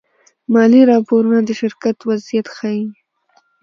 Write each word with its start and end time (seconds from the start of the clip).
مالي 0.53 0.81
راپورونه 0.91 1.39
د 1.43 1.49
شرکت 1.59 1.97
وضعیت 2.09 2.47
ښيي. 2.55 2.85